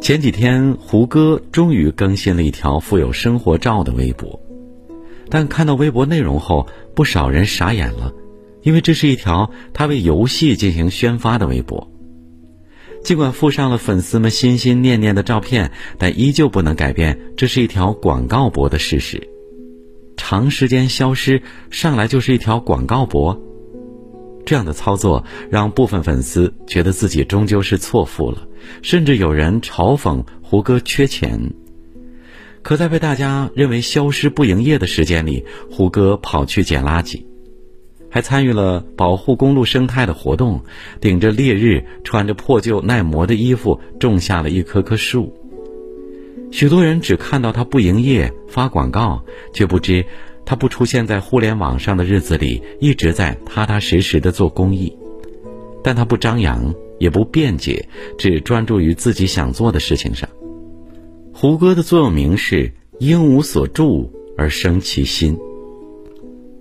[0.00, 4.40] 前几天，胡歌终于更新了一条附有生活照的微博，
[5.28, 6.64] 但看到微博内容后，
[6.94, 8.12] 不少人傻眼了，
[8.62, 11.90] 因为这是一条他为游戏进行宣发的微博。
[13.02, 19.20] 尽管附上了粉丝们心心念念的照片，但依旧不能改变这是一条广告博的事实。
[20.16, 23.40] 长时间消失，上来就是一条广告博。
[24.46, 28.46] 这样的操作让部分粉丝觉得自己终究是错付了，
[28.80, 31.52] 甚至有人嘲讽胡歌缺钱。
[32.62, 37.24] 可在被大家认为消失不营业的时间里，胡歌跑去捡垃圾，
[38.08, 40.62] 还参与了保护公路生态的活动，
[41.00, 45.32] 顶着烈日，穿着破旧耐磨的衣服，种下了一棵棵树。
[46.52, 50.04] 许多人只看到他不营业发广告，却不知。
[50.46, 54.96] 他不出现在互联网上的日子里，一直在踏踏实实的做公益，
[55.82, 60.28] 但他不张扬，也不辩解，只专注于自己想做的事情上。
[61.34, 65.36] 胡歌的座右铭是“应无所住而生其心”，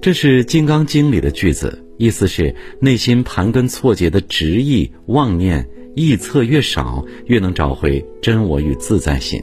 [0.00, 9.40] 这是《金刚经》里的句子，意思是内心盘根错节的执意妄念臆测越少，越能找回真我与自在心。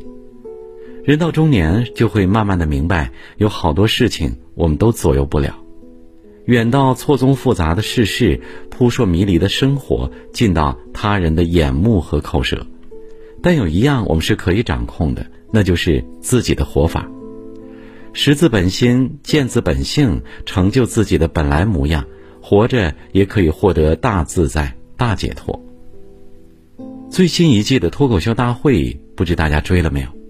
[1.04, 5.58] 人到中年，就会慢慢的明白，有好多事情我们都左右不了。
[6.46, 12.68] 远到错综复杂的世事，扑朔迷离的生活，近到他人的眼目和口舌。
[13.42, 17.10] 但有一样我们是可以掌控的，那就是自己的活法。
[18.14, 22.06] 识自本心，见自本性，成就自己的本来模样，
[22.42, 25.60] 活着也可以获得大自在、大解脱。
[27.10, 30.21] 最新一季的脱口秀大会，不知大家追了没有？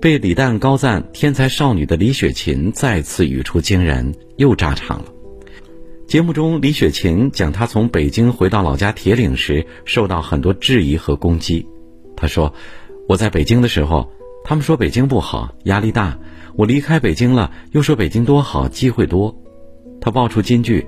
[0.00, 5.06] 被李诞高赞天才少女的李雪琴再次语出惊人，又炸场了。
[6.06, 11.66] 节目中，李雪琴讲她从北京回到老家铁岭时，受到很多质疑和攻击。
[12.14, 12.52] 她说
[13.08, 14.08] ：“我在北京的时候，
[14.44, 16.18] 他们说北京不好，压力大；
[16.56, 19.34] 我离开北京了，又说北京多好，机会多。”
[19.98, 20.86] 她爆出金句：“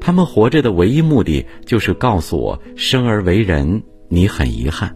[0.00, 4.94] 他们活着的唯一目的，就是告诉我，生而为人，你很遗憾。”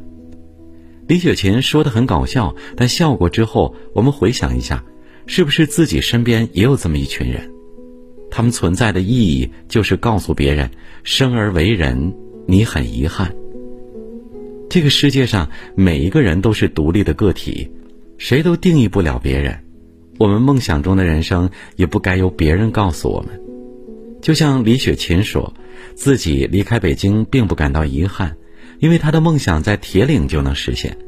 [1.08, 4.84] 李雪琴说的很搞笑，但笑过之后，我们回想一下，
[5.26, 7.50] 是不是自己身边也有这么一群人？
[8.30, 10.70] 他们存在的意义就是告诉别人：
[11.02, 12.14] 生而为人，
[12.46, 13.34] 你很遗憾。
[14.70, 17.70] 这个世界上每一个人都是独立的个体，
[18.16, 19.58] 谁都定义不了别人。
[20.18, 23.38] 我们梦想中的人生也不该由别人告诉我们。
[24.22, 25.52] 就像李雪琴说，
[25.94, 28.34] 自己离开北京并不感到遗憾。
[28.82, 30.98] 因为他的梦想在铁岭就能实现，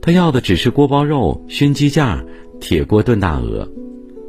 [0.00, 2.24] 他要的只是锅包肉、熏鸡架、
[2.62, 3.70] 铁锅炖大鹅。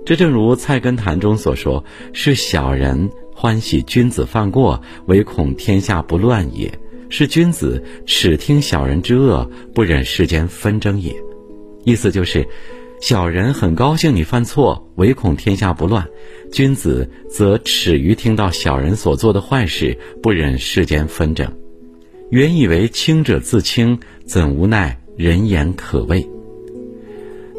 [0.05, 6.69] 这正如《菜根谭》中所说：“是小人欢喜君子犯过，唯恐天下不乱也；
[7.07, 11.15] 是君子耻听小人之恶，不忍世间纷争也。”
[11.85, 12.45] 意思就是，
[12.99, 16.03] 小人很高兴你犯错，唯恐天下不乱；
[16.51, 21.49] 君子则耻于听到小人所做的坏事，不忍世间纷争。
[22.31, 26.25] 原以为清者自清，怎无奈人言可畏。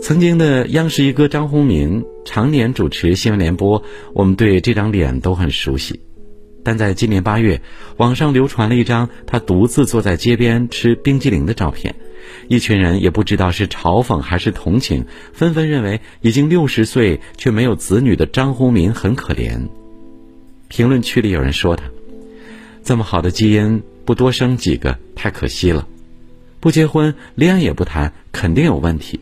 [0.01, 3.83] 曾经的央视一哥张宏民常年主持新闻联播，
[4.15, 6.01] 我们对这张脸都很熟悉。
[6.65, 7.61] 但在今年八月，
[7.99, 11.95] 网上流传了一张他独自坐在街边吃冰激凌的照片，
[12.49, 19.69] 一群人也不知道是嘲讽还是同情，纷纷认为已经六十岁却没有子女的张宏民很可怜。
[20.69, 21.85] 评论区里有人说他，
[22.83, 23.83] 这么好的基因。
[24.05, 25.87] 不多生几个太可惜了，
[26.61, 29.21] 不结婚恋爱也不谈，肯定有问题。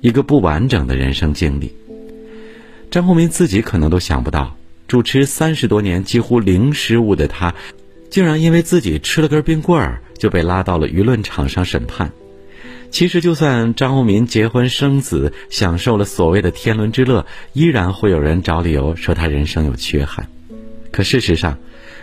[0.00, 1.72] 一个不完整的人生经历，
[2.90, 4.56] 张宏民自己可能都想不到，
[4.86, 7.54] 主持三十多年几乎零失误的他，
[8.10, 12.12] 竟然因为自己吃了根冰棍儿就被拉到了舆论场上审判。
[12.90, 20.26] 其实，就算张宏民结婚生子，享受了所谓的天伦之乐，依然会有人找理由说他人生有缺憾。
[20.90, 21.58] 可事实上，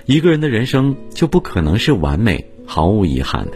[0.05, 3.53] 一个人的人生就不可能是完美、毫无遗憾的。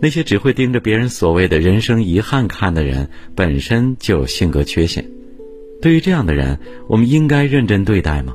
[0.00, 5.08] 那些只会盯着别人所谓的人生遗憾看的人，本身就有性格缺陷。
[5.80, 6.58] 对于这样的人，
[6.88, 8.34] 我们应该认真对待吗？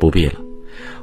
[0.00, 0.34] 不必了。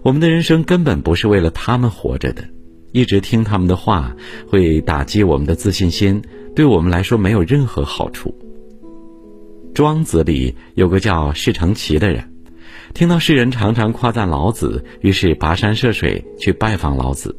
[0.01, 2.43] 我们的人生根本不是为了他们活着的。
[2.91, 4.15] 一直听他们的话，
[4.47, 6.21] 会打击我们的自信心，
[6.55, 8.33] 对我们来说没有任何好处。
[9.73, 12.34] 庄子里有个叫释成奇的人。
[12.93, 17.35] 听到世人常常夸赞老子，于是跋山涉水去拜访老子。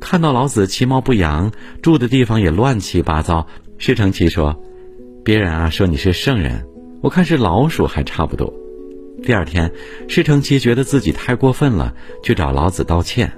[0.00, 1.50] 看到老子其貌不扬，
[1.80, 3.46] 住的地方也乱七八糟。
[3.78, 4.54] 释成奇说
[5.24, 6.66] ：“别人啊说你是圣人，
[7.00, 8.52] 我看是老鼠还差不多。”
[9.24, 9.72] 第二天，
[10.08, 13.32] 施成奇觉得自己太过分了，去找老子道歉。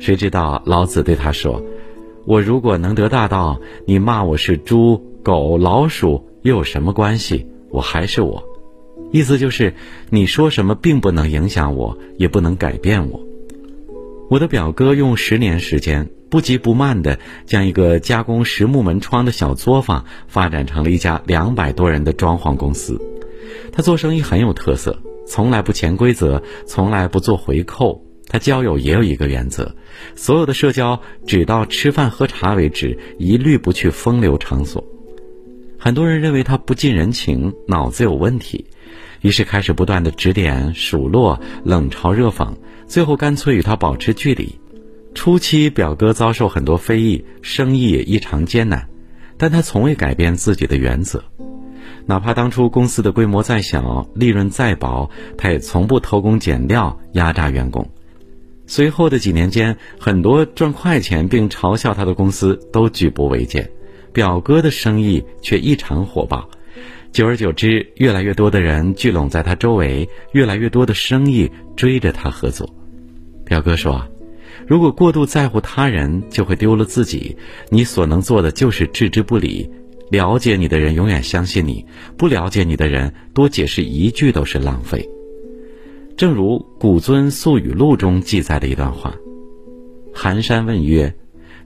[0.00, 1.62] 谁知道老子对他说
[2.26, 7.46] ：“我如果能得大道，你骂我是猪、狗、老鼠又有什么关系？
[7.70, 8.42] 我还是我。”
[9.12, 9.74] 意思就是，
[10.08, 13.20] 你说什么并不能影响我，也不能改变我。
[14.28, 23.00] 我的表哥用十年时间，不急不慢地将一个加工实木门窗的小作坊发展成了一家两百多人的装潢公司。
[23.72, 24.96] 他做生意很有特色，
[25.26, 28.04] 从来不潜规则，从来不做回扣。
[28.28, 29.74] 他交友也有一个原则：
[30.14, 34.84] 所有的社交只到吃饭喝茶为止，一律不去风流场所。
[35.82, 38.66] 很多人认为他不近人情，脑子有问题。
[39.22, 42.52] 于是开始不断的指点、数落、冷嘲热讽，
[42.86, 44.54] 最后干脆与他保持距离。
[45.14, 48.86] 初期，表哥遭受很多非议，生意也异常艰难，
[49.38, 51.24] 但他从未改变自己的原则。
[52.04, 57.88] 哪怕当初公司的规模再小，利润再薄，他也从不偷工减料、压榨员工。
[58.66, 63.70] 随后的几年间，很多赚快钱并嘲笑他的公司都举步维艰，
[64.12, 66.48] 表哥的生意却异常火爆。
[67.12, 72.72] 久而久之，越来越多的人聚拢在他周围，越来越多的生意追着他合作。
[73.44, 74.06] 表哥说
[74.66, 77.36] ：“如果过度在乎他人，就会丢了自己。
[77.68, 79.68] 你所能做的就是置之不理。
[80.10, 81.84] 了解你的人永远相信你，
[82.16, 85.08] 不了解你的人多解释一句都是浪费。”
[86.16, 89.16] 正如《古尊宿语录》中记载的一段话
[90.14, 91.12] ：“寒山问曰：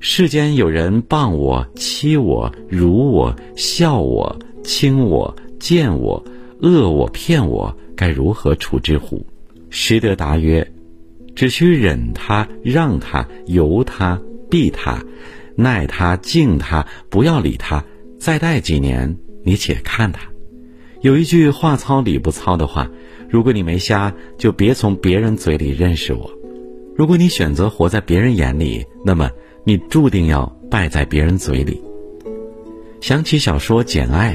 [0.00, 6.24] 世间有人谤我、欺我、辱我、笑我。”轻我、贱我、
[6.62, 9.22] 恶我、骗我，该如何处之乎？
[9.68, 10.66] 实德答曰：
[11.34, 14.18] 只需忍他、让他、由他、
[14.50, 15.04] 避他、
[15.54, 17.84] 耐他、敬他，不要理他。
[18.18, 19.14] 再待几年，
[19.44, 20.26] 你且看他。
[21.02, 22.90] 有一句话糙理不糙的话：
[23.28, 26.26] 如果你没瞎，就别从别人嘴里认识我；
[26.96, 29.30] 如果你选择活在别人眼里，那么
[29.64, 31.82] 你注定要败在别人嘴里。
[33.00, 34.34] 想起小说《简爱》。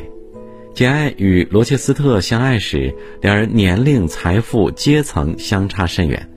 [0.73, 6.29] 简爱与罗切斯特相爱时，两人年龄、财富、阶层相差甚远，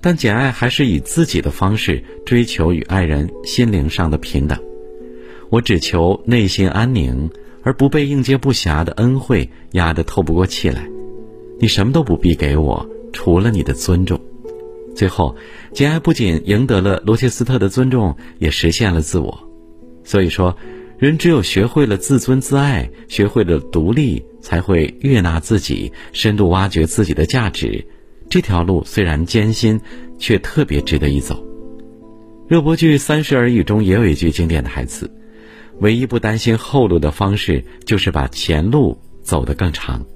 [0.00, 4.58] 但简爱还是以自己的方式追求与爱人心灵上的平等。
[5.50, 7.28] 我只求内心安宁，
[7.62, 10.88] 而不被应接不暇的恩惠压得透不过气来。
[11.60, 14.18] 你什么都不必给我，除了你的尊重。
[14.94, 15.34] 最后，
[15.72, 19.38] 简爱不仅赢得了罗切斯特的尊重，也实现了自我。
[20.04, 20.56] 所以说。
[20.96, 27.84] 人只有学会了自尊自爱，学会了独立，才会悦纳自己，深度挖掘自己的价值。
[28.30, 29.78] 这条路虽然艰辛，
[30.18, 31.44] 却特别值得一走。
[32.48, 35.10] 热播剧《三十而已》中也有一句经典台词
[35.80, 40.06] ：“唯一不担心后路的方式，就是把前路走得更长。”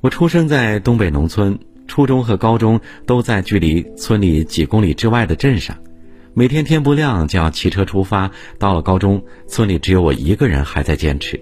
[0.00, 1.58] 我出生在东北农村，
[1.92, 5.76] 初中和高中都在距离村里几公里之外的镇上。
[6.32, 11.38] 每天天不亮就要骑车出发，到了高中，村里只有我一个人还在坚持。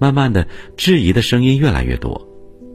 [0.00, 2.28] 慢慢的，质疑的声音越来越多。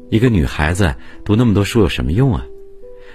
[0.10, 0.96] 一个女孩子
[1.26, 2.46] 读那么多书有什么用啊？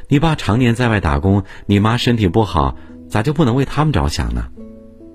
[0.09, 2.77] 你爸常年在外打工，你妈身体不好，
[3.09, 4.49] 咋就不能为他们着想呢？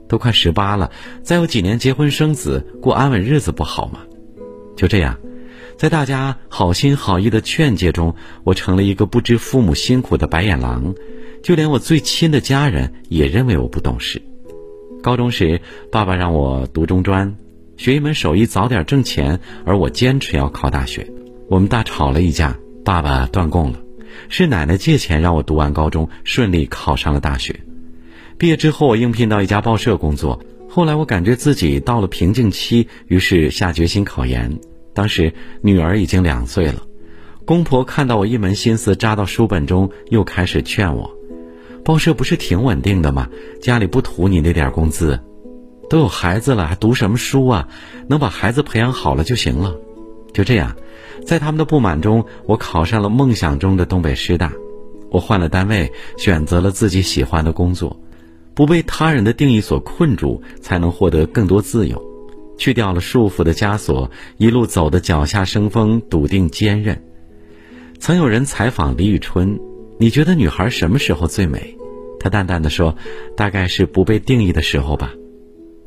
[0.08, 0.90] 都快十八了，
[1.22, 4.00] 再有几年结婚生子，过安稳日子不好吗？
[4.76, 5.16] 就这样，
[5.80, 10.94] 在大家好心好意的劝诫中，我成了一个不知父母辛苦的白眼狼。
[11.42, 14.21] 就连我最亲的家人也认为我不懂事。
[15.02, 17.33] 高中时，爸爸让我读中专，
[17.78, 21.09] 学一门手艺，早点挣钱，而我坚持要考大学。
[21.48, 23.80] 我们大吵了一架，爸爸断供了，
[24.28, 27.57] 是奶奶借钱让我读完高中，顺利考上了大学。
[28.38, 30.44] 毕业之后，我应聘到一家报社工作。
[30.68, 34.59] 后来，我感觉自己到了瓶颈期，于是下决心考研。
[34.94, 36.84] 当时女儿已经两岁了，
[37.46, 41.10] 公婆看到我一门心思扎到书本中，又开始劝我。
[41.84, 43.28] 报社不是挺稳定的吗？
[43.62, 45.19] 家里不图你那点工资，
[45.90, 47.68] 都有孩子了还读什么书啊？
[48.08, 49.76] 能把孩子培养好了就行了。
[50.34, 50.76] 就这样，
[51.26, 54.54] 在他们的不满中，我考上了梦想中的东北师大。
[55.10, 58.00] 我换了单位，选择了自己喜欢的工作，
[58.54, 62.00] 不被他人的定义所困住，才能获得更多自由。
[62.59, 67.01] 去掉了束缚的枷锁，一路走的脚下生风，笃定坚韧。
[67.97, 69.59] 曾有人采访李宇春，
[69.97, 71.75] 你觉得女孩什么时候最美？
[72.19, 72.95] 她淡淡的说
[73.37, 75.13] ：“大概是不被定义的时候吧。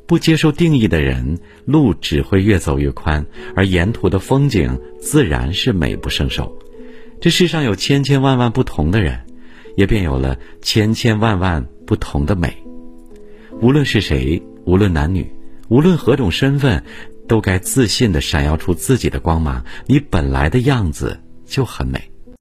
[0.07, 3.25] 不接受定义的人，路只会越走越宽，
[3.55, 6.59] 而沿途的风景自然是美不胜收。
[7.21, 9.21] 这世上有千千万万不同的人，
[9.77, 12.53] 也便有了千千万万不同的美。
[13.61, 15.31] 无论是谁，无论男女，
[15.73, 16.85] 无论何种身份，
[17.27, 19.65] 都该自信的闪耀出自己的光芒。
[19.87, 21.99] 你本来的样子就很美。”